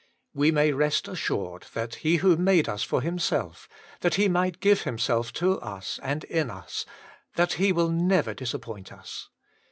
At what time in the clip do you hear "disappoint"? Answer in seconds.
8.33-8.91